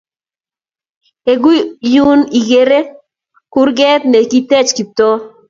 Eng' 1.31 1.47
yun 1.93 2.21
igeere 2.39 2.79
kurger 3.53 3.99
ne 4.09 4.19
kitech 4.31 4.71
Kiptoo. 4.77 5.15